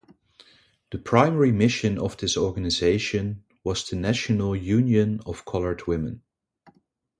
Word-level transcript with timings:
The 0.89 0.97
primary 0.97 1.51
mission 1.51 1.99
of 1.99 2.17
this 2.17 2.35
organization 2.35 3.43
was 3.63 3.87
the 3.87 3.97
national 3.97 4.55
union 4.55 5.19
of 5.27 5.45
colored 5.45 5.85
women. 5.85 6.23